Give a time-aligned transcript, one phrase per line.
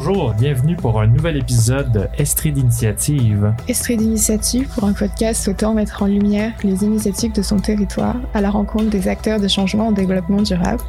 [0.00, 3.52] Bonjour, bienvenue pour un nouvel épisode de Estrie d'initiative.
[3.66, 8.40] Estrie d'initiative pour un podcast souhaitant mettre en lumière les initiatives de son territoire à
[8.40, 10.80] la rencontre des acteurs de changement en développement durable.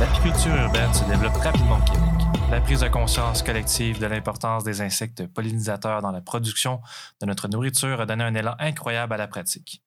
[0.00, 2.50] L'apiculture urbaine se développe rapidement au Québec.
[2.50, 6.80] La prise de conscience collective de l'importance des insectes pollinisateurs dans la production
[7.20, 9.84] de notre nourriture a donné un élan incroyable à la pratique.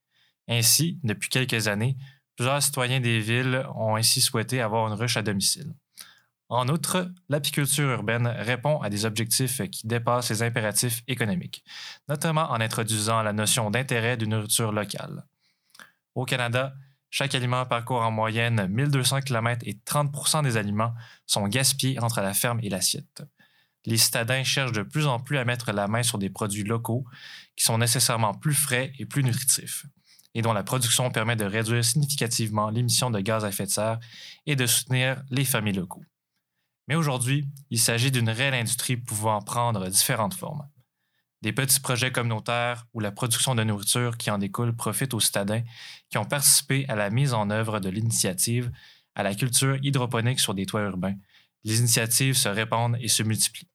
[0.48, 1.98] Ainsi, depuis quelques années,
[2.38, 5.73] Plusieurs citoyens des villes ont ainsi souhaité avoir une ruche à domicile.
[6.50, 11.66] En outre, l'apiculture urbaine répond à des objectifs qui dépassent les impératifs économiques,
[12.08, 15.26] notamment en introduisant la notion d'intérêt d'une nourriture locale.
[16.13, 16.76] Au Canada,
[17.10, 20.93] chaque aliment parcourt en moyenne 1200 km et 30% des aliments
[21.26, 23.24] sont gaspillés entre la ferme et l'assiette.
[23.85, 27.04] Les citadins cherchent de plus en plus à mettre la main sur des produits locaux
[27.55, 29.88] qui sont nécessairement plus frais et plus nutritifs
[30.38, 33.99] et dont la production permet de réduire significativement l'émission de gaz à effet de serre
[34.46, 36.04] et de soutenir les familles locaux.
[36.88, 40.70] Mais aujourd'hui, il s'agit d'une réelle industrie pouvant prendre différentes formes.
[41.41, 45.63] Des petits projets communautaires où la production de nourriture qui en découle profite aux citadins
[46.12, 48.71] qui ont participé à la mise en œuvre de l'initiative
[49.15, 51.15] à la culture hydroponique sur des toits urbains.
[51.63, 53.71] Les initiatives se répandent et se multiplient.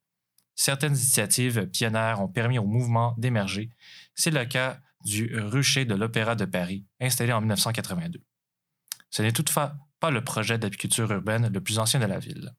[0.54, 3.70] Certaines initiatives pionnières ont permis au mouvement d'émerger.
[4.14, 8.22] C'est le cas du rucher de l'Opéra de Paris, installé en 1982.
[9.10, 12.54] Ce n'est toutefois pas le projet d'apiculture urbaine le plus ancien de la ville.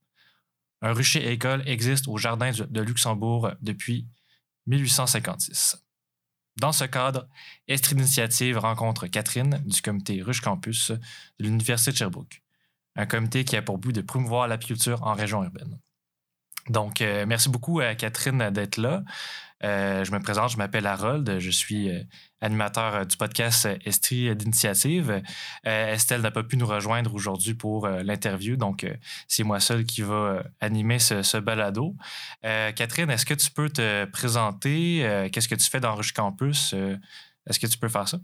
[0.82, 4.08] Un rucher école existe au Jardin de Luxembourg depuis
[4.68, 5.78] 1856.
[6.58, 7.28] Dans ce cadre,
[7.68, 11.00] Estrie Initiative rencontre Catherine du comité Ruche Campus de
[11.40, 12.44] l'Université de Sherbrooke,
[12.96, 15.80] un comité qui a pour but de promouvoir l'apiculture en région urbaine.
[16.70, 19.03] Donc, euh, merci beaucoup à Catherine d'être là.
[19.63, 22.03] Euh, je me présente, je m'appelle Harold, je suis euh,
[22.41, 25.22] animateur du podcast Estrie d'Initiative.
[25.63, 28.85] Estelle n'a pas pu nous rejoindre aujourd'hui pour l'interview, donc
[29.28, 31.96] c'est moi seul qui va animer ce, balado.
[32.41, 35.29] Catherine, est-ce que tu peux te présenter?
[35.31, 36.75] Qu'est-ce que tu fais dans Ruche Campus?
[37.47, 38.19] est-ce que tu peux faire ça?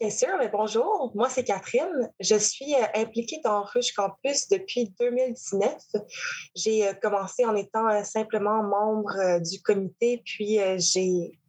[0.00, 1.10] Bien sûr, mais bonjour.
[1.16, 2.08] Moi, c'est Catherine.
[2.20, 5.74] Je suis euh, impliquée dans Ruche Campus depuis 2019.
[6.54, 11.40] J'ai euh, commencé en étant euh, simplement membre du comité, puis j'ai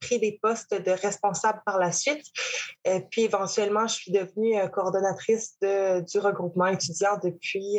[0.00, 2.24] pris des postes de responsable par la suite.
[3.10, 7.78] puis éventuellement, je suis devenue coordonnatrice du regroupement étudiant depuis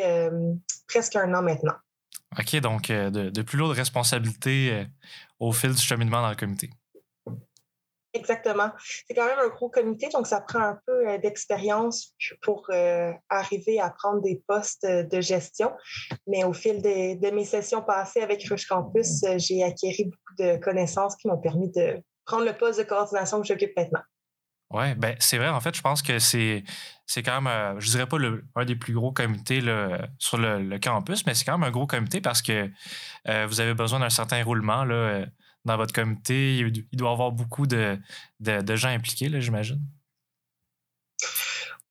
[0.88, 1.74] presque un an maintenant.
[2.38, 4.86] OK, donc de, de plus lourdes responsabilités
[5.40, 6.70] au fil du cheminement dans le comité.
[8.14, 8.72] Exactement.
[9.08, 13.12] C'est quand même un gros comité, donc ça prend un peu euh, d'expérience pour euh,
[13.30, 15.72] arriver à prendre des postes de gestion.
[16.28, 20.58] Mais au fil de mes sessions passées avec Rush Campus, euh, j'ai acquis beaucoup de
[20.58, 24.02] connaissances qui m'ont permis de prendre le poste de coordination que j'occupe maintenant.
[24.72, 25.50] Oui, ben c'est vrai.
[25.50, 26.64] En fait, je pense que c'est,
[27.24, 31.26] quand même, je dirais pas le, un des plus gros comités là, sur le, campus,
[31.26, 32.70] mais c'est quand même un gros comité parce que
[33.26, 34.86] vous avez besoin d'un certain roulement.
[34.86, 35.26] Là,
[35.66, 36.58] dans votre comité?
[36.58, 37.98] Il doit y avoir beaucoup de,
[38.40, 39.82] de, gens impliqués, j'imagine.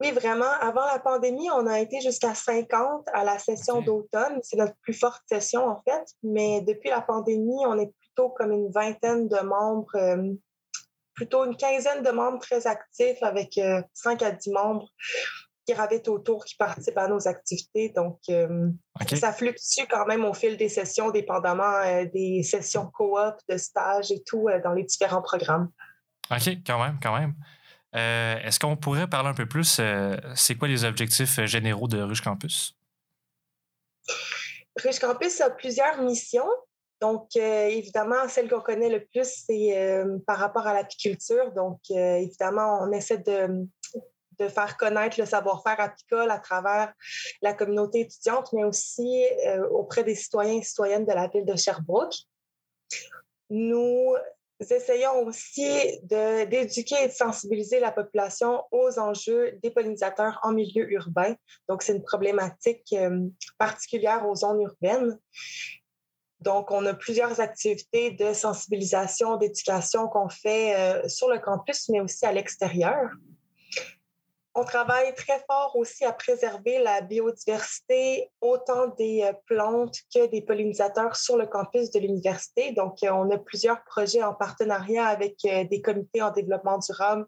[0.00, 0.50] Oui, vraiment.
[0.60, 4.40] Avant la pandémie, on a été jusqu'à 50 à la session d'automne.
[4.42, 6.02] C'est notre plus forte session, en fait.
[6.22, 10.32] Mais depuis la pandémie, on est plutôt comme une vingtaine de membres, euh,
[11.12, 13.60] plutôt une quinzaine de membres très actifs avec
[13.92, 14.88] 5 euh, à 10 membres
[15.66, 17.90] qui autour qui participent à nos activités.
[17.90, 18.68] Donc, euh,
[19.14, 24.10] ça fluctue quand même au fil des sessions, dépendamment euh, des sessions coop, de stage
[24.10, 25.70] et tout euh, dans les différents programmes.
[26.30, 27.34] OK, quand même, quand même.
[27.92, 29.80] Est-ce qu'on pourrait parler un peu plus,
[30.36, 32.76] c'est quoi les objectifs généraux de Ruche Campus?
[34.80, 36.48] Ruche Campus a plusieurs missions.
[37.00, 41.50] Donc, évidemment, celle qu'on connaît le plus, c'est par rapport à l'apiculture.
[41.50, 43.66] Donc, évidemment, on essaie de,
[44.40, 46.92] de faire connaître le savoir-faire apicole à travers
[47.42, 51.56] la communauté étudiante, mais aussi euh, auprès des citoyens et citoyennes de la ville de
[51.56, 52.14] Sherbrooke.
[53.50, 54.16] Nous
[54.60, 61.34] essayons aussi d'éduquer et de sensibiliser la population aux enjeux des pollinisateurs en milieu urbain.
[61.68, 63.26] Donc, c'est une problématique euh,
[63.58, 65.18] particulière aux zones urbaines.
[66.40, 72.00] Donc, on a plusieurs activités de sensibilisation, d'éducation qu'on fait euh, sur le campus, mais
[72.00, 73.10] aussi à l'extérieur
[74.60, 80.42] on travaille très fort aussi à préserver la biodiversité, autant des euh, plantes que des
[80.42, 82.72] pollinisateurs sur le campus de l'université.
[82.72, 87.26] Donc, on a plusieurs projets en partenariat avec des comités en développement durable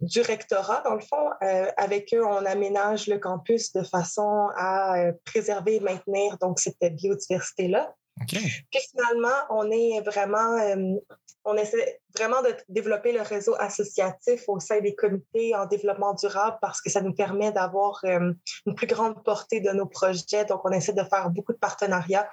[0.00, 1.30] du rectorat, dans le fond.
[1.76, 7.94] avec eux, on aménage le campus de façon à préserver et maintenir donc cette biodiversité-là.
[8.26, 10.96] Puis finalement, on est vraiment, euh,
[11.44, 16.58] on essaie vraiment de développer le réseau associatif au sein des comités en développement durable
[16.60, 18.32] parce que ça nous permet d'avoir euh,
[18.66, 20.44] une plus grande portée de nos projets.
[20.44, 22.28] Donc, on essaie de faire beaucoup de partenariats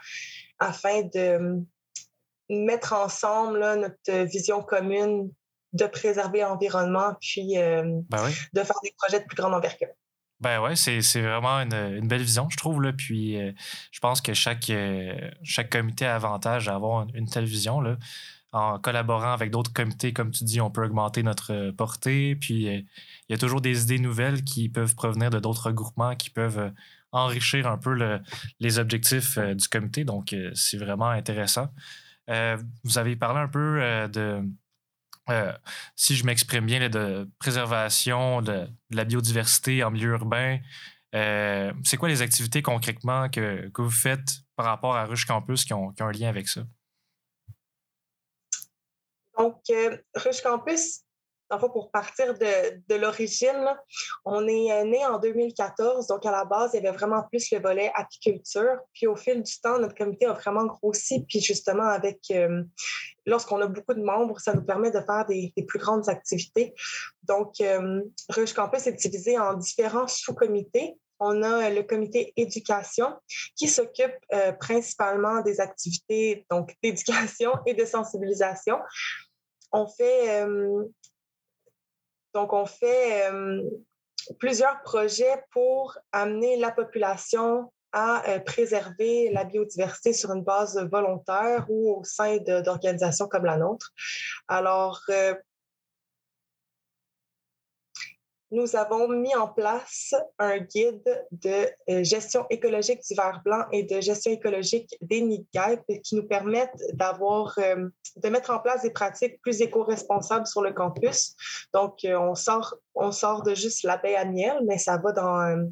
[0.60, 1.60] afin de euh,
[2.50, 5.32] mettre ensemble notre vision commune
[5.74, 9.90] de préserver l'environnement puis ben de faire des projets de plus grande envergure.
[10.46, 12.80] Ben ouais, c'est, vraiment une, belle vision, je trouve.
[12.80, 12.94] Là.
[12.94, 13.52] Puis euh,
[13.90, 17.82] je pense que chaque, euh, chaque comité a avantage à avoir une, telle vision.
[17.82, 17.98] Là.
[18.52, 22.36] En collaborant avec d'autres comités, comme tu dis, on peut augmenter notre euh, portée.
[22.36, 22.86] Puis il
[23.30, 26.72] y a toujours des idées nouvelles qui peuvent provenir de d'autres regroupements qui peuvent
[27.12, 28.20] enrichir un peu
[28.60, 30.04] les objectifs du comité.
[30.04, 31.70] Donc c'est vraiment intéressant.
[32.28, 33.80] vous avez parlé un peu
[34.14, 34.44] de
[35.30, 35.52] euh,
[35.96, 40.60] si je m'exprime bien, de préservation de, la biodiversité en milieu urbain.
[41.16, 45.64] Euh, c'est quoi les activités concrètement que, que, vous faites par rapport à Rush Campus
[45.64, 46.62] qui ont, qui ont un lien avec ça?
[49.38, 51.05] Donc, euh, Rush Campus,
[51.50, 53.66] pour partir de, de l'origine,
[54.24, 56.08] on est euh, né en 2014.
[56.08, 58.78] Donc, à la base, il y avait vraiment plus le volet apiculture.
[58.94, 61.24] Puis, au fil du temps, notre comité a vraiment grossi.
[61.26, 62.64] Puis, justement, avec euh,
[63.26, 66.74] lorsqu'on a beaucoup de membres, ça nous permet de faire des, plus grandes activités.
[67.24, 68.02] Donc, euh,
[68.56, 70.98] Campus est divisé en différents sous-comités.
[71.20, 73.08] On a le comité éducation
[73.56, 74.16] qui s'occupe
[74.60, 78.78] principalement des activités donc d'éducation et de sensibilisation.
[79.72, 80.46] On fait
[82.36, 83.64] donc, on fait euh,
[84.40, 91.66] plusieurs projets pour amener la population à euh, préserver la biodiversité sur une base volontaire
[91.70, 93.94] ou au sein d'organisations comme la nôtre.
[94.50, 95.34] Alors, euh,
[98.56, 103.84] nous avons mis en place un guide de euh, gestion écologique du verre blanc et
[103.84, 105.46] de gestion écologique des nids
[106.04, 110.72] qui nous permettent d'avoir, euh, de mettre en place des pratiques plus éco-responsables sur le
[110.72, 111.36] campus.
[111.74, 115.70] Donc, euh, on sort, on sort de juste l'abeille à miel, mais ça va dans,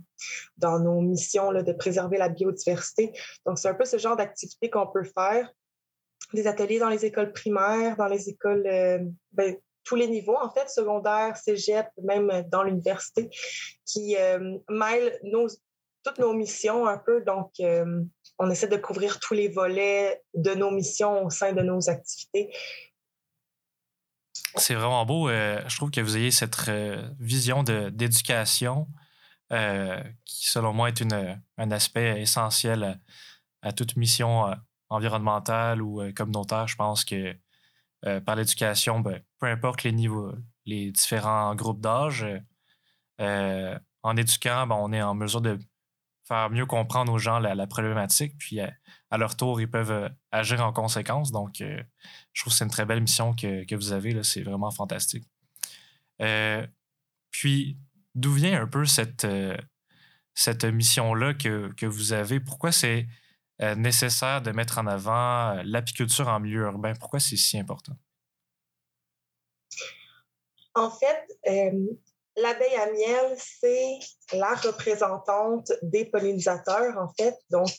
[0.57, 3.13] dans nos missions là, de préserver la biodiversité.
[3.45, 5.49] Donc, c'est un peu ce genre d'activité qu'on peut faire
[6.33, 8.63] des ateliers dans les écoles primaires, dans les écoles,
[9.31, 13.29] ben, tous les niveaux, en fait, secondaire, cégep, même dans l'université,
[13.85, 15.47] qui euh, mêlent nos,
[16.03, 17.23] toutes nos missions un peu.
[17.23, 18.01] Donc, euh,
[18.39, 22.53] on essaie de couvrir tous les volets de nos missions au sein de nos activités.
[24.55, 25.29] C'est vraiment beau.
[25.29, 26.69] Euh, je trouve que vous ayez cette
[27.19, 28.87] vision d'éducation
[30.25, 32.83] qui, selon moi, est une, un aspect essentiel
[33.61, 34.45] à, à toute mission
[34.89, 36.67] environnementale ou communautaire.
[36.67, 37.35] Je pense que
[38.05, 40.33] euh, par l'éducation, ben, peu importe les niveaux,
[40.65, 42.25] les différents groupes d'âge.
[43.21, 45.57] Euh, en éduquant, ben, on est en mesure de
[46.27, 48.67] faire mieux comprendre aux gens la, problématique, puis euh,
[49.09, 51.31] à, leur tour, ils peuvent agir en conséquence.
[51.31, 54.21] Donc, je trouve que c'est une très belle mission que, vous avez.
[54.23, 55.25] C'est vraiment fantastique.
[57.31, 57.77] puis,
[58.15, 59.27] d'où vient un peu cette,
[60.33, 62.39] cette mission-là que, que, vous avez?
[62.39, 63.07] Pourquoi c'est
[63.63, 66.93] euh, nécessaire de mettre en avant euh, l'apiculture en milieu urbain?
[66.99, 67.93] Pourquoi c'est si important?
[70.75, 71.71] En fait, euh,
[72.35, 73.99] l'abeille à miel, c'est
[74.33, 77.35] la représentante des pollinisateurs, en fait.
[77.51, 77.69] Donc,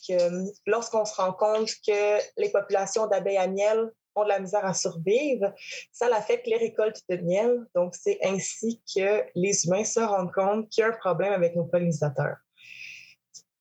[0.67, 4.75] lorsqu'on se rend compte que les populations d'abeilles à miel ont de la misère à
[4.75, 5.53] survivre,
[5.93, 7.67] ça affecte les récoltes de miel.
[7.75, 11.57] Donc, c'est ainsi que les humains se rendent compte qu'il y a un problème avec
[11.57, 12.37] nos pollinisateurs.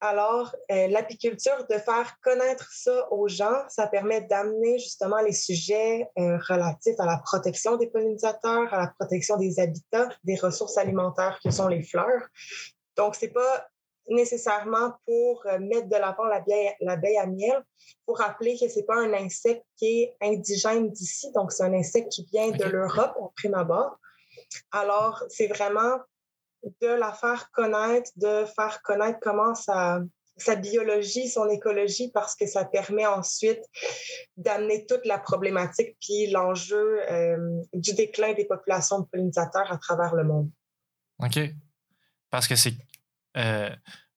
[0.06, 6.06] Alors, euh, l'apiculture, de faire connaître ça aux gens, ça permet d'amener justement les sujets
[6.18, 11.40] euh, relatifs à la protection des pollinisateurs, à la protection des habitats, des ressources alimentaires
[11.42, 12.20] que sont les fleurs.
[12.98, 13.66] Donc, c'est pas
[14.10, 17.64] nécessairement pour euh, mettre de l'avant l'abeille à miel,
[18.04, 22.10] pour rappeler que c'est pas un insecte qui est indigène d'ici, donc c'est un insecte
[22.10, 23.98] qui vient de l'Europe au prime abord.
[24.70, 25.96] Alors, c'est vraiment
[26.80, 30.00] de la faire connaître, de faire connaître comment sa,
[30.56, 33.62] biologie, son écologie, parce que ça permet ensuite
[34.36, 40.14] d'amener toute la problématique puis l'enjeu euh, du déclin des populations de pollinisateurs à travers
[40.14, 40.50] le monde.
[41.20, 41.38] OK.
[42.30, 42.74] Parce que c'est.
[43.36, 43.70] Euh,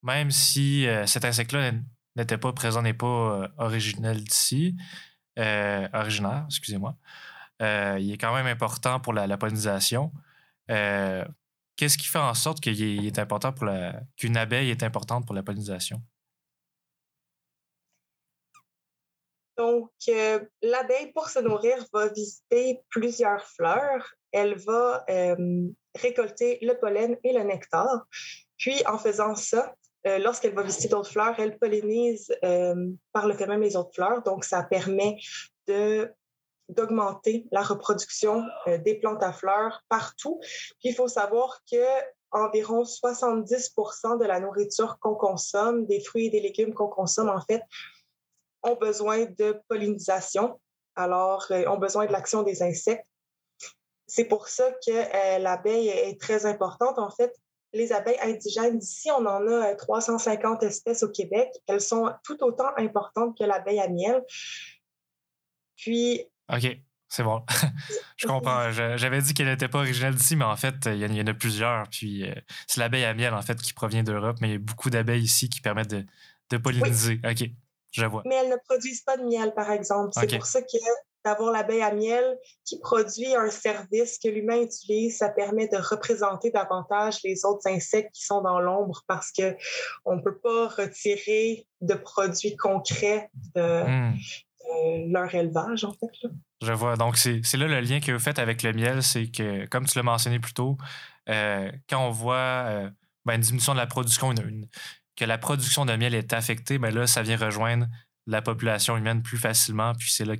[0.03, 1.71] même si euh, cet insecte-là
[2.15, 4.75] n'était pas présent, n'est pas originel d'ici,
[5.37, 6.95] originaire, excusez-moi,
[7.59, 10.11] il est quand même important pour la pollinisation
[11.77, 13.69] qu'est-ce qui fait en sorte qu'il est important pour
[14.17, 16.01] qu'une abeille est importante pour la pollinisation?
[19.57, 24.13] Donc, euh, l'abeille, pour se nourrir, va visiter plusieurs fleurs.
[24.31, 28.05] Elle va euh, récolter le pollen et le nectar.
[28.57, 29.73] Puis, en faisant ça,
[30.05, 32.31] euh, lorsqu'elle va visiter d'autres fleurs, elle pollinise
[33.11, 34.21] par le fait même les autres fleurs.
[34.21, 35.17] Donc, ça permet
[35.67, 36.11] de
[36.69, 38.43] d'augmenter la reproduction
[38.83, 40.39] des plantes à fleurs partout.
[40.79, 41.83] Puis, il faut savoir que
[42.31, 43.73] environ 70
[44.19, 47.61] de la nourriture qu'on consomme, des fruits et des légumes qu'on consomme, en fait,
[48.63, 50.59] ont besoin de pollinisation,
[50.95, 53.05] alors euh, ont besoin de l'action des insectes.
[54.07, 56.97] C'est pour ça que euh, l'abeille est très importante.
[56.97, 57.33] En fait,
[57.73, 61.49] les abeilles indigènes, d'ici, on en a 350 euh, espèces au Québec.
[61.67, 64.23] Elles sont tout autant importantes que l'abeille à miel.
[65.75, 66.27] Puis.
[66.53, 66.77] OK.
[67.09, 67.41] C'est bon.
[68.17, 68.69] je comprends.
[68.71, 71.87] J'avais dit qu'elle n'était pas originale d'ici, mais en fait, il y, en a plusieurs.
[71.89, 72.25] Puis
[72.67, 75.23] c'est l'abeille à miel, en fait, qui provient d'Europe, mais il y a beaucoup d'abeilles
[75.23, 76.05] ici qui permettent de,
[76.49, 77.21] de polliniser.
[77.23, 77.49] OK.
[78.25, 80.11] Mais elles ne produisent pas de miel, par exemple.
[80.13, 80.77] C'est pour ça que
[81.25, 86.51] d'avoir l'abeille à miel qui produit un service que l'humain utilise, ça permet de représenter
[86.51, 89.55] davantage les autres insectes qui sont dans l'ombre parce que
[90.05, 94.15] on ne peut pas retirer de produits concrets de, hmm.
[95.07, 96.29] Leur élevage, en fait.
[96.61, 96.95] Je vois.
[96.95, 99.97] Donc, c'est là le lien que vous faites avec le miel, c'est que, comme tu
[99.97, 100.77] l'as mentionné plus tôt,
[101.29, 102.89] euh, quand on voit euh,
[103.25, 104.67] ben, une diminution de la production, une,
[105.15, 107.87] que la production de miel est affectée, ben là, ça vient rejoindre
[108.27, 109.93] la population humaine plus facilement.
[109.93, 110.35] Puis c'est là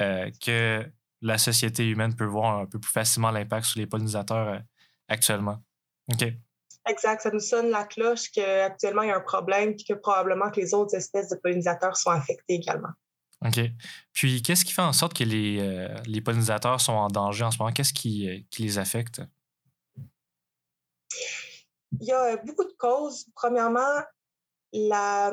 [0.00, 0.86] euh, que
[1.22, 4.58] la société humaine peut voir un peu plus facilement l'impact sur les pollinisateurs euh,
[5.08, 5.58] actuellement.
[6.12, 6.24] OK.
[6.86, 7.22] Exact.
[7.22, 10.60] Ça nous sonne la cloche qu'actuellement, il y a un problème et que probablement que
[10.60, 12.90] les autres espèces de pollinisateurs sont affectées également.
[13.44, 13.60] OK.
[14.12, 17.50] Puis, qu'est-ce qui fait en sorte que les, euh, les pollinisateurs sont en danger en
[17.50, 17.72] ce moment?
[17.72, 19.20] Qu'est-ce qui, qui les affecte?
[22.00, 23.26] Il y a beaucoup de causes.
[23.34, 24.00] Premièrement,
[24.72, 25.30] la,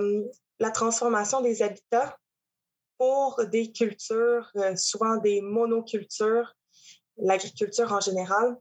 [0.74, 2.18] transformation des habitats
[2.98, 6.54] pour des cultures, euh, souvent des monocultures,
[7.18, 8.58] l'agriculture en général.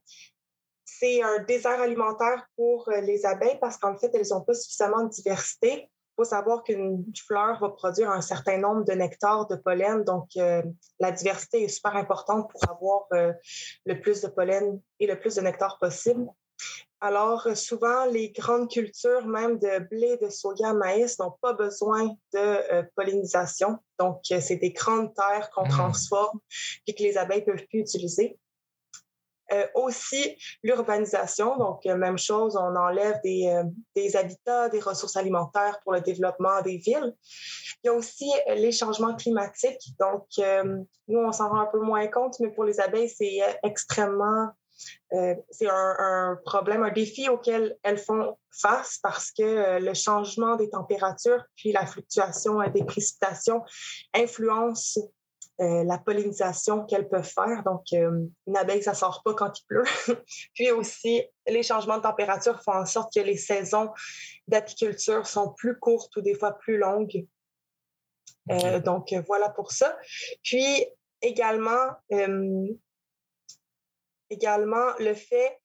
[0.85, 5.05] C'est un désert alimentaire pour euh, les abeilles parce qu'en fait, elles n'ont pas suffisamment
[5.05, 5.91] de diversité.
[6.21, 10.05] Faut savoir qu'une fleur va produire un certain nombre de nectar, de pollen.
[10.05, 10.63] Donc, euh,
[10.99, 13.07] la diversité est super importante pour avoir
[13.87, 16.27] le plus de pollen et le plus de nectar possible.
[17.01, 22.09] Alors, euh, souvent, les grandes cultures, même de blé, de soja, maïs, n'ont pas besoin
[22.35, 23.79] de euh, pollinisation.
[23.99, 25.71] Donc, euh, c'est des grandes terres qu'on mmh.
[25.71, 26.41] transforme
[26.87, 28.39] et que les abeilles peuvent plus utiliser.
[29.75, 33.63] Aussi, l'urbanisation, donc même chose, on enlève des,
[33.95, 37.15] des, habitats, des ressources alimentaires pour le développement des villes.
[37.83, 39.95] Il y a aussi les changements climatiques.
[39.99, 40.27] Donc,
[41.09, 44.51] nous, on s'en rend un peu moins compte, mais pour les abeilles, c'est extrêmement
[45.13, 50.57] euh, c'est un, problème, un défi auquel elles font face parce que euh, le changement
[50.57, 53.63] des températures puis la fluctuation euh, des précipitations
[54.15, 55.01] influencent
[55.61, 57.63] la pollinisation qu'elles peuvent faire.
[57.65, 59.85] Donc, une abeille, ça sort pas quand il pleut.
[60.55, 63.91] puis aussi, les changements de température font en sorte que les saisons
[64.49, 67.27] d'apiculture sont plus courtes ou des fois plus longues.
[68.85, 69.99] donc, voilà pour ça.
[70.43, 70.87] Puis,
[71.21, 71.91] également,
[74.31, 75.61] également le fait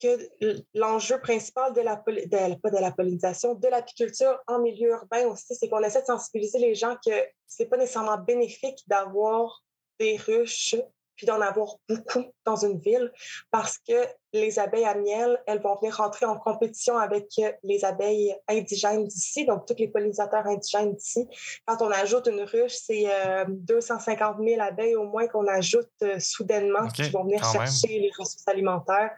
[0.00, 5.54] que l'enjeu principal de la, de, de la pollinisation, de l'apiculture en milieu urbain aussi,
[5.54, 7.12] c'est qu'on essaie de sensibiliser les gens que
[7.46, 9.62] c'est pas nécessairement bénéfique d'avoir
[9.98, 10.76] des ruches
[11.18, 13.12] puis d'en avoir beaucoup dans une ville
[13.50, 17.26] parce que les abeilles à miel, elles vont venir rentrer en compétition avec
[17.62, 21.26] les abeilles indigènes d'ici, donc tous les pollinisateurs indigènes d'ici.
[21.66, 23.06] Quand on ajoute une ruche, c'est
[23.48, 28.10] 250 euh, 000 abeilles au moins qu'on ajoute euh, soudainement qui vont venir chercher les
[28.16, 29.10] ressources alimentaires.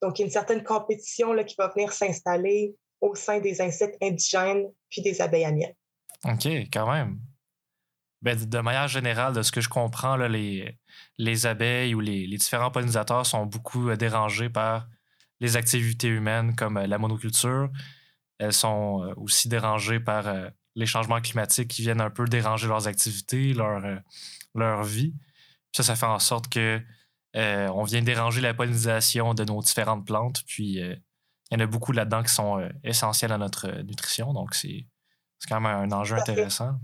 [0.00, 3.60] Donc, il y a une certaine compétition là, qui va venir s'installer au sein des
[3.60, 5.74] insectes indigènes puis des abeilles à miel.
[6.24, 7.18] OK, quand même.
[8.20, 10.76] Ben, de manière générale, de ce que je comprends, là, les,
[11.18, 14.88] les abeilles ou les, différents pollinisateurs sont beaucoup euh, dérangés par
[15.40, 17.70] les activités humaines comme euh, la monoculture.
[18.38, 20.24] Elles sont euh, aussi dérangées par
[20.74, 23.82] les changements climatiques qui viennent un peu déranger leurs activités, leur,
[24.54, 25.14] leur vie.
[25.72, 26.80] ça, ça fait en sorte que
[27.34, 30.42] on vient déranger la pollinisation de nos différentes plantes.
[30.46, 31.00] Puis il
[31.52, 34.32] y en a beaucoup là-dedans qui sont essentiels à notre nutrition.
[34.32, 34.86] Donc c'est
[35.48, 36.80] quand même un enjeu intéressant.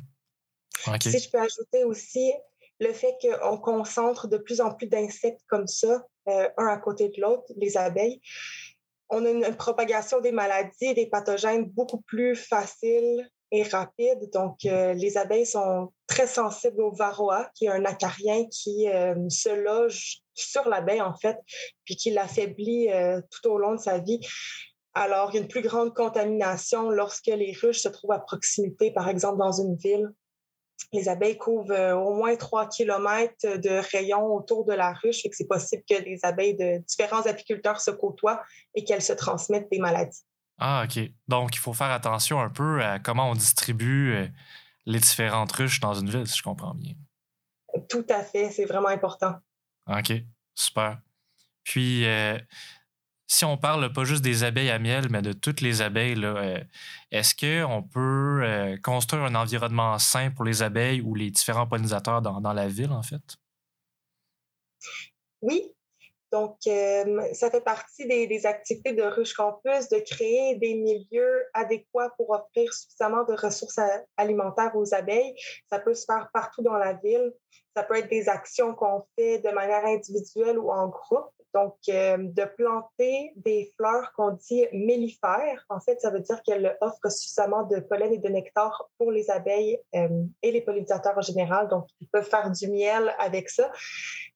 [1.01, 2.33] Si je peux ajouter aussi
[2.81, 7.09] le fait qu'on concentre de plus en plus d'insectes comme ça, euh, un à côté
[7.09, 8.21] de l'autre, les abeilles,
[9.11, 14.31] on a une, propagation des maladies et des pathogènes beaucoup plus facile est rapide.
[14.33, 18.87] Donc, les abeilles sont très sensibles au varroa, qui est un acarien qui
[19.29, 21.37] se loge sur l'abeille, en fait,
[21.85, 22.89] puis qui l'affaiblit
[23.31, 24.19] tout au long de sa vie.
[24.95, 28.93] Alors, il y a une plus grande contamination lorsque les ruches se trouvent à proximité,
[28.93, 30.09] par exemple dans une ville.
[30.93, 35.31] Les abeilles couvrent euh, au moins 3 km de rayon autour de la ruche, et
[35.31, 38.43] que c'est possible que les abeilles de différents apiculteurs se côtoient
[38.75, 40.25] et qu'elles se transmettent des maladies.
[40.59, 41.03] Ah, OK.
[41.27, 44.27] Donc, il faut faire attention un peu à comment on distribue euh,
[44.87, 46.95] les différentes ruches dans une ville, si je comprends bien.
[47.89, 49.35] Tout à fait, c'est vraiment important.
[49.89, 50.13] OK,
[50.55, 51.01] super.
[51.65, 52.39] Puis, euh,
[53.35, 56.61] si on parle pas juste des abeilles à miel, mais de toutes les abeilles, euh,
[57.11, 62.23] est-ce qu'on peut euh, construire un environnement sain pour les abeilles ou les différents pollinisateurs
[62.23, 63.23] dans, la ville, en fait?
[65.43, 65.73] Oui.
[66.31, 72.11] Donc, euh, ça fait partie des, activités de Ruche Campus de créer des milieux adéquats
[72.17, 73.81] pour offrir suffisamment de ressources
[74.17, 75.35] alimentaires aux abeilles.
[75.71, 77.33] Ça peut se faire partout dans la ville.
[77.77, 81.31] Ça peut être des actions qu'on fait de manière individuelle ou en groupe.
[81.55, 86.77] Donc, euh, de planter des fleurs qu'on dit mellifères, en fait, ça veut dire qu'elles
[86.81, 91.23] offrent suffisamment de pollen et de nectar pour les abeilles euh, et les pollinisateurs en
[91.23, 91.69] général.
[91.69, 93.71] Donc, ils peuvent faire du miel avec ça.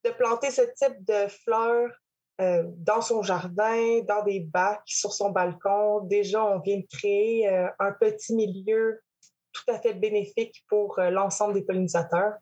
[0.05, 1.91] De planter ce type de fleurs
[2.39, 7.49] euh, dans son jardin, dans des bacs, sur son balcon, déjà, on vient de créer
[7.49, 9.01] un petit milieu
[9.51, 12.33] tout à fait bénéfique pour l'ensemble des pollinisateurs.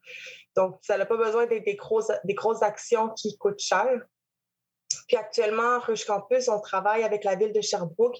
[0.55, 4.01] Donc, ça n'a pas besoin d'être des grosses, actions qui coûtent cher.
[5.07, 8.17] Puis actuellement, Rush Campus, on travaille avec la ville de Sherbrooke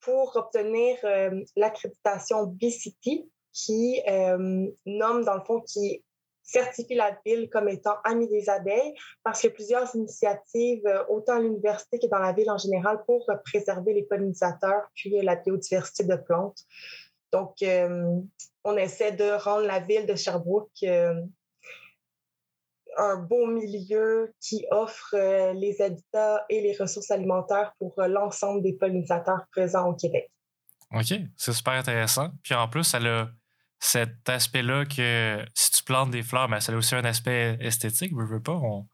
[0.00, 6.04] pour obtenir euh, l'accréditation B-City qui euh, nomme, dans le fond, qui
[6.42, 11.04] certifie la ville comme étant amie des abeilles parce qu'il y a plusieurs initiatives, euh,
[11.08, 15.36] autant à l'université que dans la ville en général, pour préserver les pollinisateurs puis la
[15.36, 16.58] biodiversité de plantes.
[17.34, 17.56] Donc,
[18.64, 20.84] on essaie de rendre la ville de Sherbrooke
[22.96, 28.62] un beau milieu qui offre euh, les habitats et les ressources alimentaires pour euh, l'ensemble
[28.62, 30.30] des pollinisateurs présents au Québec.
[30.92, 32.30] OK, c'est super intéressant.
[32.42, 33.30] Puis en plus, elle a
[33.80, 38.12] cet aspect-là que si tu plantes des fleurs, mais ça a aussi un aspect esthétique,
[38.16, 38.86] je veux pas, on,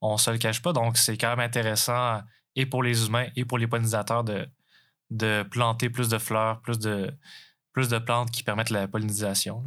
[0.00, 0.72] on se le cache pas.
[0.72, 2.20] Donc, c'est quand même intéressant
[2.54, 7.12] et pour les humains et pour les pollinisateurs de planter plus de fleurs, plus de,
[7.72, 9.64] plus de plantes qui permettent la pollinisation.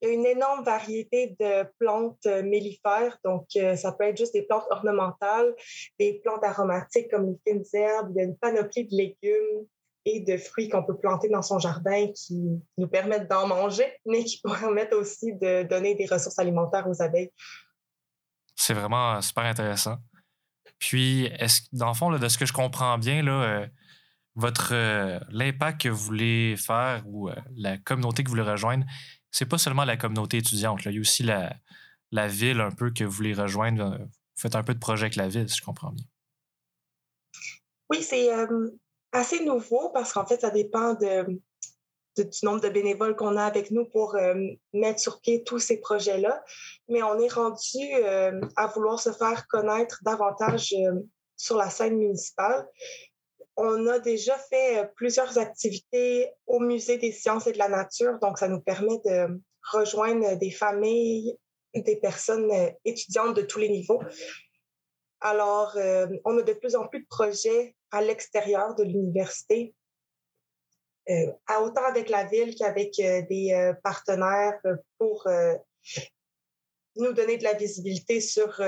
[0.00, 4.16] Il y a une énorme variété de plantes euh, mellifères, donc euh, ça peut être
[4.16, 5.54] juste des plantes ornementales,
[5.98, 9.66] des plantes aromatiques comme les fines herbes, il y a une panoplie de légumes
[10.04, 14.24] et de fruits qu'on peut planter dans son jardin qui nous permettent d'en manger, mais
[14.24, 17.30] qui permettent aussi de donner des ressources alimentaires aux abeilles.
[18.54, 19.96] C'est vraiment euh, super intéressant.
[20.78, 23.66] Puis, est-ce, dans le fond, de ce que je comprends bien, là,
[24.36, 24.72] votre
[25.30, 28.84] l'impact que vous voulez faire ou la communauté que vous voulez rejoindre,
[29.30, 30.84] c'est pas seulement la communauté étudiante.
[30.84, 31.54] Il y a aussi la,
[32.12, 33.98] la ville un peu que vous voulez rejoindre.
[33.98, 36.04] Vous faites un peu de projet avec la ville, si je comprends bien.
[37.90, 38.70] Oui, c'est euh,
[39.12, 41.26] assez nouveau parce qu'en fait, ça dépend de,
[42.16, 44.34] du nombre de bénévoles qu'on a avec nous pour euh,
[44.72, 46.42] mettre sur pied tous ces projets-là.
[46.88, 50.74] Mais on est rendu euh, à vouloir se faire connaître davantage
[51.36, 52.66] sur la scène municipale
[53.56, 58.18] on a déjà fait euh, plusieurs activités au Musée des sciences et de la nature,
[58.20, 59.40] donc ça nous permet de
[59.72, 61.36] rejoindre des familles,
[61.74, 64.02] des personnes euh, étudiantes de tous les niveaux.
[65.20, 69.74] Alors, euh, on a de plus en plus de projets à l'extérieur de l'université,
[71.48, 74.60] autant avec la ville qu'avec des partenaires
[74.98, 75.28] pour
[76.96, 78.60] nous donner de la visibilité sur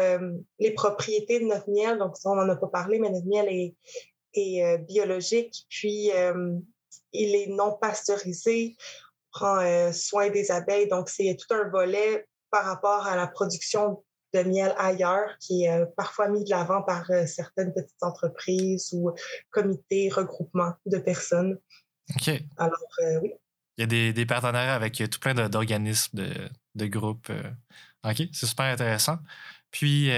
[0.61, 1.98] les propriétés de notre miel.
[1.98, 3.74] Donc, on n'en a pas parlé, mais notre miel est
[4.35, 6.59] et euh, biologique, puis euh,
[7.12, 8.77] il est non pasteurisé,
[9.33, 10.88] prend euh, soin des abeilles.
[10.88, 14.03] Donc, c'est tout un volet par rapport à la production
[14.35, 19.11] de miel ailleurs qui est parfois mis de l'avant par certaines petites entreprises ou
[19.51, 21.59] comités, regroupements de personnes.
[22.14, 22.31] OK.
[22.59, 22.79] Alors,
[23.23, 23.33] oui.
[23.79, 26.31] Il y a des, des partenaires avec tout plein d'organismes, de,
[26.75, 27.31] de, groupes.
[28.05, 29.19] OK, c'est super intéressant.
[29.71, 30.11] Puis,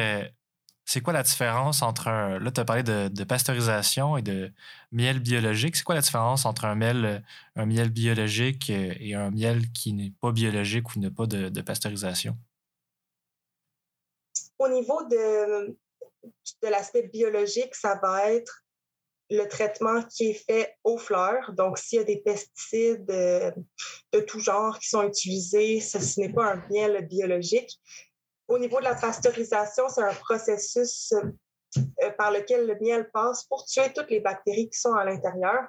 [0.85, 2.39] c'est quoi la différence entre un.
[2.39, 4.53] Là, tu as parlé de, pasteurisation et de
[4.91, 5.77] miel biologique.
[5.77, 10.13] C'est quoi la différence entre un miel, un miel biologique et un miel qui n'est
[10.21, 12.37] pas biologique ou n'a pas de, pasteurisation?
[14.59, 15.77] Au niveau de,
[16.63, 18.65] de l'aspect biologique, ça va être
[19.31, 21.53] le traitement qui est fait aux fleurs.
[21.53, 23.53] Donc, s'il y a des pesticides de,
[24.13, 27.81] de tout genre qui sont utilisés, ce n'est pas un miel biologique.
[28.51, 33.65] Au niveau de la pasteurisation, c'est un processus euh, par lequel le miel passe pour
[33.65, 35.69] tuer toutes les bactéries qui sont à l'intérieur.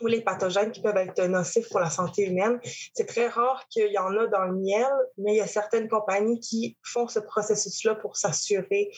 [0.00, 2.58] ou les pathogènes qui peuvent être nocifs pour la santé humaine.
[2.94, 5.88] C'est très rare qu'il y en a dans le miel, mais il y a certaines
[5.88, 8.90] compagnies qui font ce processus-là pour s'assurer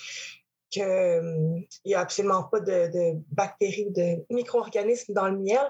[0.71, 5.67] qu'il n'y a absolument pas de, bactéries ou de micro-organismes dans le miel.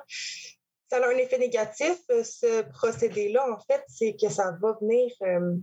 [0.91, 5.57] Ça a un effet négatif, ce procédé-là, en fait, c'est que ça va venir euh,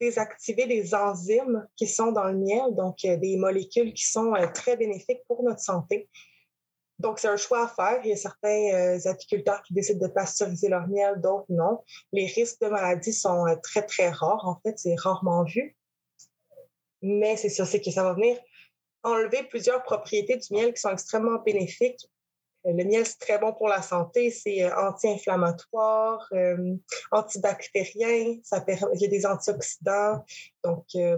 [0.00, 4.46] désactiver des enzymes qui sont dans le miel, donc euh, des molécules qui sont euh,
[4.52, 6.08] très bénéfiques pour notre santé.
[6.98, 8.00] Donc, c'est un choix à faire.
[8.04, 11.82] Il y a certains euh, apiculteurs qui décident de pasteuriser leur miel, d'autres non.
[12.12, 14.46] Les risques de maladie sont très, très rares.
[14.46, 15.76] En fait, c'est rarement vu.
[17.02, 18.38] Mais c'est sûr, c'est que ça va venir
[19.02, 22.08] enlever plusieurs propriétés du miel qui sont extrêmement bénéfiques
[22.72, 24.30] le miel, c'est très bon pour la santé.
[24.30, 26.74] C'est euh, anti-inflammatoire, euh,
[27.12, 28.36] antibactérien.
[28.42, 30.24] Ça il y a des antioxydants.
[30.64, 31.16] Donc, euh,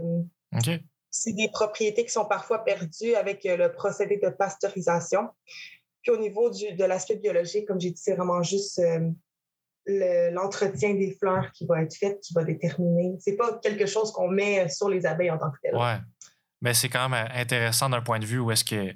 [1.10, 5.28] c'est des propriétés qui sont parfois perdues avec le procédé de pasteurisation.
[6.02, 8.80] Puis au niveau du, de l'aspect biologique, comme j'ai dit, c'est vraiment juste
[9.86, 13.16] l'entretien des fleurs qui va être fait, qui va déterminer.
[13.20, 15.74] C'est pas quelque chose qu'on met sur les abeilles en tant que tel.
[15.74, 15.96] Ouais.
[16.60, 18.94] Mais c'est quand même intéressant d'un point de vue où est-ce que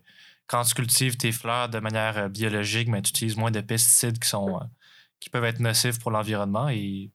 [0.52, 4.18] quand tu cultives tes fleurs de manière euh, biologique, mais tu utilises moins de pesticides
[4.18, 4.64] qui, sont, euh,
[5.18, 6.68] qui peuvent être nocifs pour l'environnement.
[6.68, 7.10] Et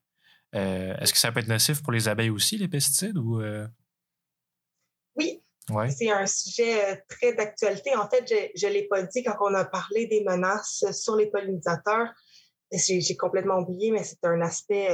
[0.56, 3.16] euh, est-ce que ça peut être nocif pour les abeilles aussi, les pesticides?
[3.16, 3.40] Ou,
[5.14, 5.40] Oui.
[5.90, 7.94] C'est un sujet très d'actualité.
[7.94, 8.24] En fait,
[8.56, 12.08] je ne l'ai pas dit quand on a parlé des menaces sur les pollinisateurs.
[12.72, 14.88] J'ai complètement oublié, mais c'est un aspect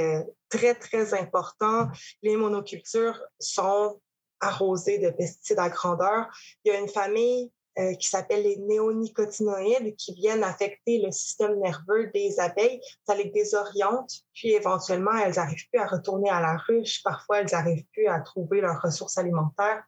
[0.49, 1.89] très, très important.
[2.25, 4.01] Les monocultures sont
[4.41, 6.27] arrosées de pesticides à grandeur.
[6.65, 11.59] Il y a une famille euh, qui s'appellent les néonicotinoïdes qui viennent affecter le système
[11.59, 12.81] nerveux des abeilles.
[13.07, 17.03] Ça les désoriente, puis éventuellement, elles n'arrivent plus à retourner à la ruche.
[17.03, 19.83] Parfois, elles n'arrivent plus à trouver leurs ressources alimentaires.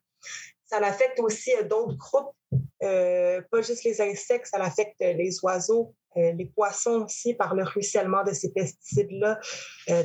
[0.64, 2.35] Ça affecte aussi euh, d'autres groupes,
[2.83, 7.62] euh, pas juste les insectes, ça affecte les oiseaux, euh, les poissons aussi par le
[7.62, 9.38] ruissellement de ces pesticides-là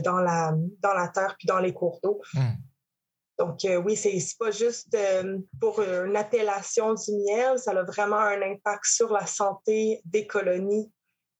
[0.04, 2.22] dans, la, dans la terre puis dans les cours d'eau.
[2.36, 2.54] Hmm.
[3.42, 8.20] Donc, euh, oui, c'est pas juste euh, pour une appellation du miel, ça a vraiment
[8.20, 10.92] un impact sur la santé des colonies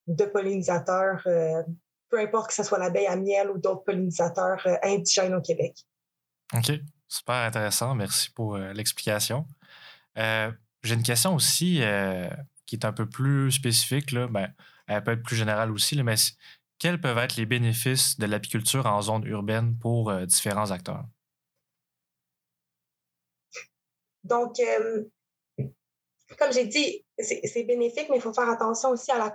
[0.08, 1.62] de pollinisateurs, euh,
[2.08, 5.76] peu importe que ce soit l'abeille à miel ou d'autres pollinisateurs indigènes au Québec.
[6.54, 6.72] OK,
[7.06, 7.94] super intéressant.
[7.94, 9.46] Merci pour l'explication.
[10.16, 11.82] J'ai une question aussi
[12.66, 14.26] qui est un peu plus spécifique, là.
[14.26, 14.52] Ben,
[14.88, 16.16] elle peut être plus générale aussi, mais
[16.80, 21.04] quels peuvent être les bénéfices de l'apiculture en zone urbaine pour différents acteurs?
[24.24, 25.04] Donc, euh,
[26.38, 29.34] comme j'ai dit, c'est bénéfique, mais il faut faire attention aussi à la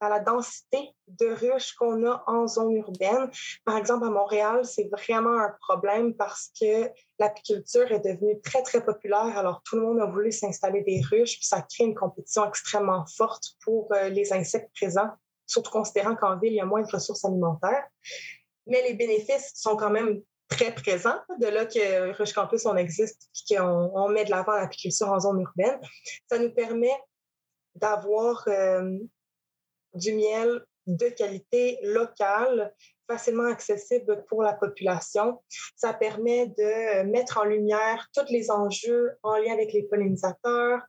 [0.00, 3.30] à la densité de ruches qu'on a en zone urbaine.
[3.64, 8.84] Par exemple, à Montréal, c'est vraiment un problème parce que l'apiculture est devenue très, très
[8.84, 9.36] populaire.
[9.38, 13.04] Alors, tout le monde a voulu s'installer des ruches, puis ça crée une compétition extrêmement
[13.06, 15.10] forte pour euh, les insectes présents,
[15.46, 17.86] surtout considérant qu'en ville, il y a moins de ressources alimentaires.
[18.66, 21.16] Mais les bénéfices sont quand même très présent.
[21.40, 25.20] De là que Rush Campus, on existe et qu'on on met de l'avant l'apiculture en
[25.20, 25.80] zone urbaine.
[26.30, 26.94] Ça nous permet
[27.74, 28.98] d'avoir euh,
[29.94, 32.74] du miel de qualité locale,
[33.08, 35.42] facilement accessible pour la population.
[35.76, 40.82] Ça permet de mettre en lumière tous les enjeux en lien avec les pollinisateurs,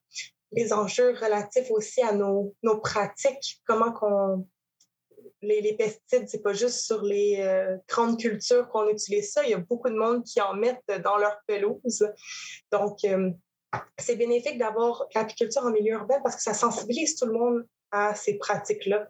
[0.52, 4.48] les enjeux relatifs aussi à nos, nos pratiques, comment qu'on
[5.46, 9.44] les, les pesticides, c'est pas juste sur les euh, grandes cultures qu'on utilise ça.
[9.44, 12.06] Il y a beaucoup de monde qui en mettent dans leur pelouse.
[12.72, 13.32] Donc, euh,
[13.98, 18.16] c'est bénéfique d'avoir l'apiculture en milieu urbain parce que ça sensibilise tout le monde à
[18.16, 19.08] ces pratiques-là.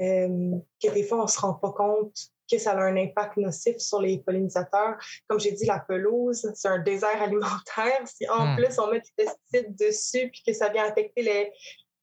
[0.00, 2.14] Euh, que des fois, on se rend pas compte
[2.50, 4.96] que ça a un impact nocif sur les pollinisateurs.
[5.26, 8.06] Comme j'ai dit, la pelouse, c'est un désert alimentaire.
[8.06, 8.56] Si en hmm.
[8.56, 11.52] plus on met des pesticides dessus puis que ça vient affecter les,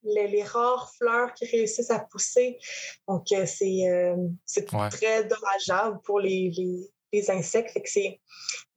[0.05, 2.57] les, rares fleurs qui réussissent à pousser.
[3.07, 4.15] Donc, euh, c'est euh,
[4.89, 6.51] très dommageable pour les,
[7.11, 7.71] les, insectes.
[7.71, 8.19] Fait que c'est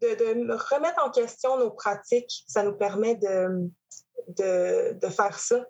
[0.00, 2.44] de, de, remettre en question nos pratiques.
[2.46, 3.68] Ça nous permet de,
[4.28, 5.66] de, de, faire ça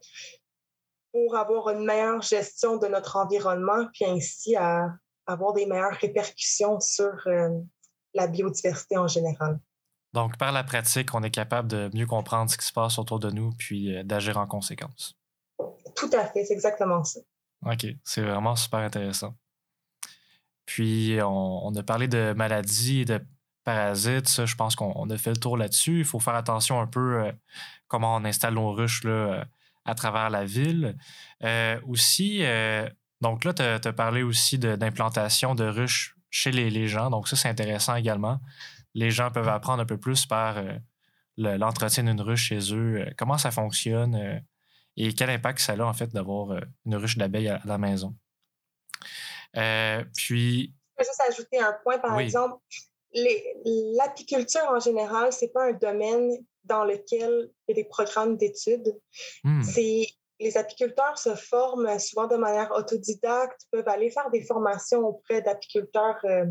[1.13, 4.87] pour avoir une meilleure gestion de notre environnement, puis ainsi à
[5.27, 7.49] avoir des meilleures répercussions sur euh,
[8.13, 9.59] la biodiversité en général.
[10.13, 13.19] Donc, par la pratique, on est capable de mieux comprendre ce qui se passe autour
[13.19, 15.19] de nous, puis d'agir en conséquence.
[15.99, 17.21] Tout à fait, c'est exactement ça.
[17.67, 19.35] OK, c'est vraiment super intéressant.
[20.65, 23.21] Puis, on, a parlé de maladies de
[23.65, 24.29] parasites.
[24.29, 26.01] Ça, je pense qu'on a fait le tour là-dessus.
[26.01, 27.33] Il faut faire attention un peu euh,
[27.89, 29.45] comment on installe nos ruches là, euh,
[29.85, 30.97] à travers la ville.
[31.43, 32.43] Euh, aussi,
[33.21, 37.11] donc là, tu as, parlé aussi d'implantation de, ruches chez les, gens.
[37.11, 38.39] Donc, ça, c'est intéressant également.
[38.95, 40.57] Les gens peuvent apprendre un peu plus par
[41.39, 44.43] l'entretien d'une ruche chez eux, comment ça fonctionne
[45.01, 48.15] et quel impact ça a en fait d'avoir euh, une ruche d'abeilles à la maison?
[49.55, 50.75] puis.
[50.99, 52.57] Je peux juste ajouter un point, par exemple.
[53.97, 56.31] L'apiculture en général, c'est pas un domaine
[56.65, 58.95] dans lequel il y a des programmes d'études.
[59.45, 59.63] Hmm.
[59.63, 60.07] C'est
[60.41, 66.19] les apiculteurs se forment souvent de manière autodidacte, peuvent aller faire des formations auprès d'apiculteurs
[66.25, 66.47] euh,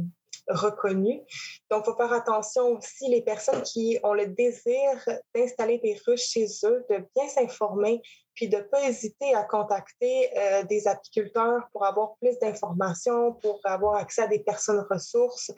[0.49, 4.91] Donc, il faut faire attention aussi les personnes qui ont le désir
[5.35, 8.01] d'installer des ruches chez eux, de bien s'informer,
[8.33, 13.59] puis de ne pas hésiter à contacter euh, des apiculteurs pour avoir plus d'informations, pour
[13.65, 15.51] avoir accès à des personnes ressources,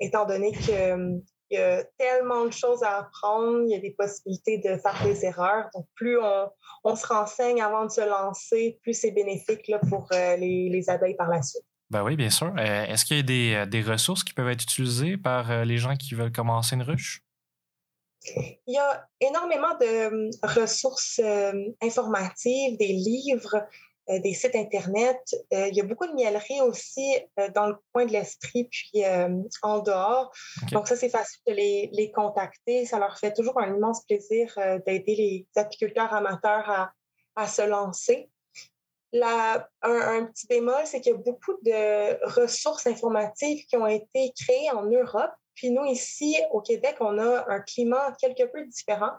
[0.00, 1.20] étant donné que
[1.50, 5.00] il y a tellement de choses à apprendre, il y a des possibilités de faire
[5.04, 5.68] des erreurs.
[5.74, 6.18] Donc, plus
[6.84, 11.14] on, se renseigne avant de se lancer, plus c'est bénéfique là, pour euh, les, abeilles
[11.14, 11.64] par la suite.
[11.90, 12.52] Ben oui, bien sûr.
[12.58, 15.78] Euh, est-ce qu'il y a des, euh, des, ressources qui peuvent être utilisées par les
[15.78, 17.22] gens qui veulent commencer une ruche?
[18.34, 21.20] Il y a énormément de ressources
[21.80, 23.68] informatives, des livres,
[24.08, 25.18] euh, des sites Internet.
[25.52, 29.02] Euh, il y a beaucoup de mielleries aussi euh, dans le coin de l'esprit, puis
[29.62, 30.32] en dehors.
[30.70, 32.86] Donc, ça, c'est facile de les, les, contacter.
[32.86, 34.54] Ça leur fait toujours un immense plaisir
[34.86, 36.92] d'aider les apiculteurs amateurs à,
[37.34, 38.30] à se lancer.
[39.22, 44.70] Un, petit bémol, c'est qu'il y a beaucoup de ressources informatives qui ont été créées
[44.72, 45.32] en Europe.
[45.54, 49.12] Puis nous, ici, au Québec, on a un climat quelque peu différent.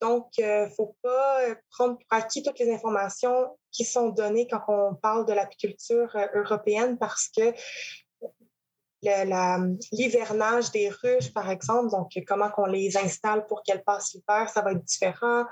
[0.00, 4.62] Donc, il ne faut pas prendre pour acquis toutes les informations qui sont données quand
[4.68, 7.52] on parle de l'apiculture euh, européenne parce que
[9.92, 14.62] l'hivernage des ruches, par exemple, donc comment on les installe pour qu'elles passent l'hiver, ça
[14.62, 15.44] va être différent.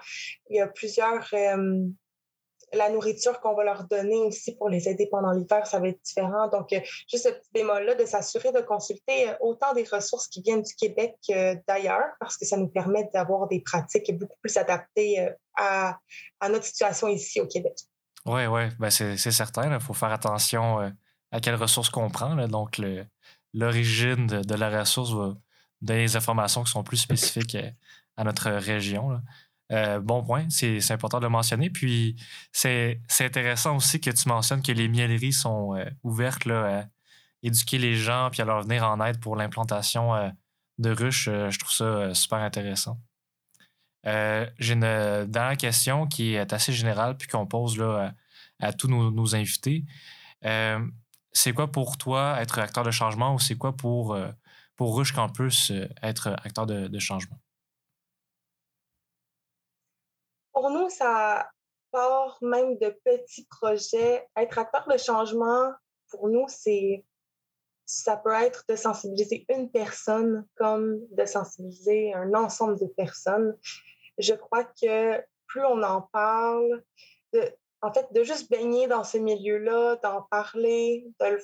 [0.49, 1.27] Il y a plusieurs
[2.73, 6.01] la nourriture qu'on va leur donner aussi pour les aider pendant l'hiver, ça va être
[6.03, 6.49] différent.
[6.49, 6.81] Donc, euh,
[7.11, 10.75] juste ce petit bémol-là de s'assurer de consulter euh, autant des ressources qui viennent du
[10.75, 15.31] Québec que d'ailleurs, parce que ça nous permet d'avoir des pratiques beaucoup plus adaptées euh,
[15.57, 15.99] à,
[16.49, 17.75] notre situation ici au Québec.
[18.25, 19.73] Oui, oui, ben c'est certain.
[19.73, 20.79] Il faut faire attention
[21.31, 22.37] à quelles ressources qu'on prend.
[22.47, 22.81] Donc,
[23.53, 25.35] l'origine de, la ressource va
[25.81, 27.57] donner des informations qui sont plus spécifiques
[28.17, 29.21] à notre région.
[29.73, 31.71] Euh, bon point, c'est important de le mentionner.
[31.71, 32.17] Puis
[32.53, 36.85] c'est intéressant aussi que tu mentionnes que les mielleries sont euh, ouvertes là, à
[37.43, 40.29] éduquer les gens puis à leur venir en aide pour l'implantation euh,
[40.79, 41.29] de ruches.
[41.29, 42.99] je trouve ça super intéressant.
[44.05, 48.13] J'ai une dernière question qui est assez générale puis qu'on pose là,
[48.61, 49.85] à, tous nos, invités.
[51.33, 54.19] c'est quoi pour toi être acteur de changement ou c'est quoi pour,
[54.77, 57.42] pour Ruche Campus être acteur de changement?
[60.53, 61.49] Pour nous, ça
[61.91, 64.27] part même de petits projets.
[64.37, 65.73] Être acteur de changement,
[66.11, 67.05] pour nous, c'est
[67.85, 73.57] ça peut être de sensibiliser une personne comme de sensibiliser un ensemble de personnes.
[74.19, 76.83] Je crois que plus on en parle,
[77.83, 81.39] en fait, de juste baigner dans ce milieu-là, d'en parler, de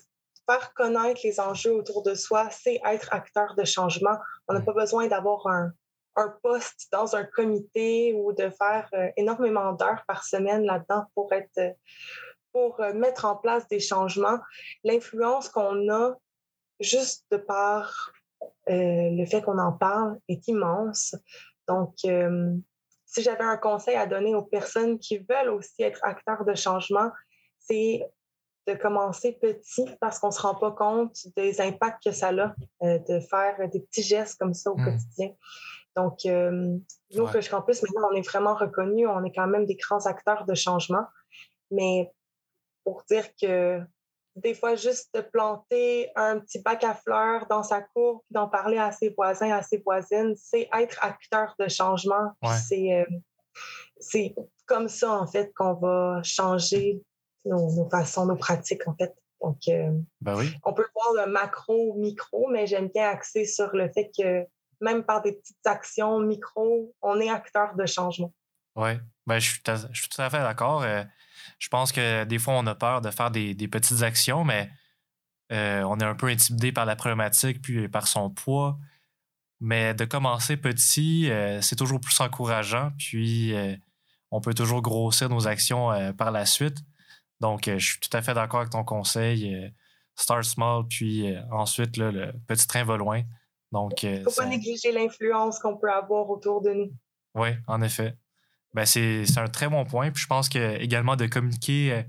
[0.48, 4.16] faire connaître les enjeux autour de soi, c'est être acteur de changement.
[4.46, 5.72] On n'a pas besoin d'avoir un,
[6.18, 11.32] un poste dans un comité ou de faire euh, énormément d'heures par semaine là-dedans pour
[11.32, 11.76] être
[12.52, 14.38] pour euh, mettre en place des changements.
[14.82, 16.16] L'influence qu'on a
[16.80, 18.12] juste de par
[18.68, 21.14] euh, le fait qu'on en parle est immense.
[21.68, 26.54] Donc, si j'avais un conseil à donner aux personnes qui veulent aussi être acteurs de
[26.54, 27.10] changement,
[27.58, 28.08] c'est
[28.66, 32.98] de commencer petit parce qu'on ne se rend pas compte des impacts que ça a
[32.98, 34.84] de faire des petits gestes comme ça au mmh.
[34.84, 35.30] quotidien.
[35.98, 36.78] Donc, euh,
[37.12, 37.30] nous, ouais.
[37.30, 39.08] Rush Campus, maintenant, on est vraiment reconnus.
[39.10, 41.04] On est quand même des grands acteurs de changement.
[41.72, 42.12] Mais
[42.84, 43.80] pour dire que
[44.36, 48.48] des fois, juste de planter un petit bac à fleurs dans sa cour, puis d'en
[48.48, 52.30] parler à ses voisins, à ses voisines, c'est être acteur de changement.
[52.44, 53.04] Euh,
[53.98, 57.02] c'est comme ça, en fait, qu'on va changer
[57.44, 59.12] nos, façons, nos pratiques, en fait.
[59.42, 60.52] Donc, euh, ben oui.
[60.64, 64.46] on peut voir le macro, micro, mais j'aime bien axer sur le fait que
[64.80, 68.32] même par des petites actions micro, on est acteur de changement.
[68.76, 68.90] Oui,
[69.26, 70.82] ben, je, suis tout à fait d'accord.
[70.82, 71.02] Euh,
[71.58, 74.70] je pense que des fois, on a peur de faire des, petites actions, mais
[75.50, 78.78] euh, on est un peu intimidé par la problématique puis par son poids.
[79.60, 82.92] Mais de commencer petit, euh, c'est toujours plus encourageant.
[82.98, 83.52] Puis
[84.30, 86.78] on peut toujours grossir nos actions par la suite.
[87.40, 89.72] Donc, je suis tout à fait d'accord avec ton conseil.
[90.14, 93.22] start small, puis ensuite, le petit train va loin.
[93.72, 96.92] Donc, Il ne faut pas négliger l'influence qu'on peut avoir autour de nous.
[97.34, 98.16] Oui, en effet.
[98.74, 100.10] Ben, c'est un très bon point.
[100.10, 102.02] Puis je pense que également de communiquer euh,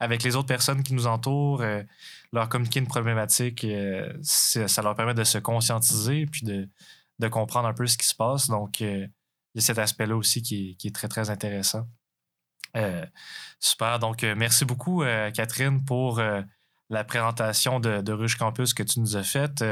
[0.00, 1.82] avec les autres personnes qui nous entourent, euh,
[2.32, 6.68] leur communiquer une problématique, euh, ça leur permet de se conscientiser puis de,
[7.20, 8.48] de, comprendre un peu ce qui se passe.
[8.48, 9.10] Donc, il
[9.54, 11.88] y a cet aspect-là aussi qui est, qui est, très, très intéressant.
[13.60, 13.98] super.
[13.98, 16.20] Donc, merci beaucoup, Catherine, pour
[16.94, 19.64] la présentation de, Ruche Campus que tu nous as faite,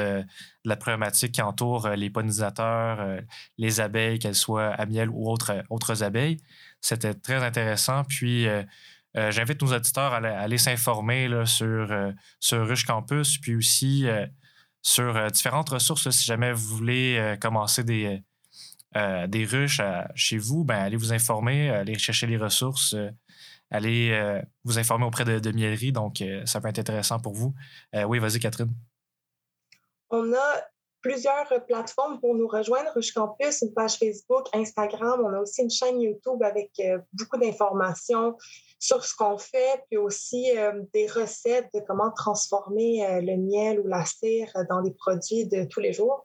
[0.64, 3.20] la problématique qui entoure les pollinisateurs,
[3.58, 6.38] les abeilles, qu'elles soient à miel ou autres, autres abeilles.
[6.80, 8.02] C'était très intéressant.
[8.04, 8.46] Puis,
[9.14, 11.94] j'invite nos auditeurs à, aller s'informer sur,
[12.40, 14.06] sur Ruche Campus, puis aussi
[14.82, 16.10] sur différentes ressources.
[16.10, 18.22] si jamais vous voulez commencer des,
[19.28, 19.80] des ruches
[20.16, 22.96] chez vous, ben, allez vous informer, allez chercher les ressources
[23.72, 25.92] allez euh, vous informer auprès de, de Mielerie.
[25.92, 27.54] Donc, euh, ça peut être intéressant pour vous.
[27.94, 28.72] Euh, oui, vas-y, Catherine.
[30.10, 30.62] On a
[31.00, 32.90] plusieurs plateformes pour nous rejoindre.
[32.94, 35.20] Rush Campus, une page Facebook, Instagram.
[35.24, 36.70] On a aussi une chaîne YouTube avec
[37.12, 38.36] beaucoup d'informations
[38.78, 40.52] sur ce qu'on fait, puis aussi
[40.92, 45.80] des recettes de comment transformer le miel ou la cire dans des produits de tous
[45.80, 46.24] les jours.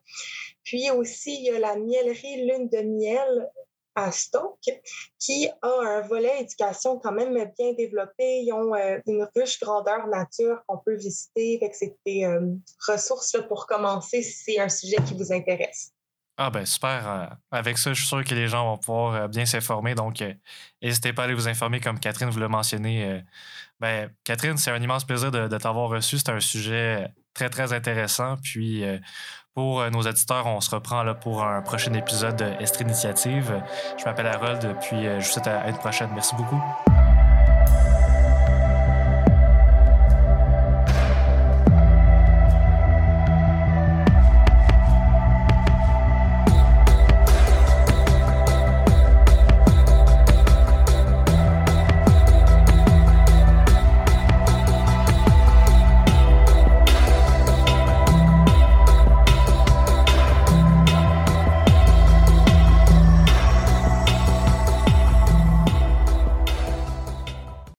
[0.64, 3.50] Puis aussi, il y a la miellerie Lune de miel
[3.98, 4.70] à Stoke,
[5.20, 8.44] qui a un volet éducation quand même bien développé.
[8.44, 11.60] Ils ont euh, une riche grandeur nature qu'on peut visiter.
[11.74, 12.54] C'est des euh,
[12.88, 15.94] ressources pour commencer si c'est un sujet qui vous intéresse.
[16.38, 17.10] Ah ben super.
[17.10, 19.96] Euh, avec ça, je suis sûr que les gens vont pouvoir bien s'informer.
[19.96, 20.24] Donc,
[20.84, 23.24] n'hésitez pas à aller vous informer comme Catherine vous l'a mentionné.
[23.80, 26.20] ben, Catherine, c'est un immense plaisir de, de t'avoir reçu.
[26.20, 28.38] C'est un sujet très, très intéressant.
[28.44, 28.84] Puis,
[29.58, 33.60] pour euh, nos auditeurs, on se reprend là pour un prochain épisode de Estre Initiative.
[33.98, 36.10] Je m'appelle Harold, puis euh, je vous souhaite à une prochaine.
[36.14, 36.62] Merci beaucoup.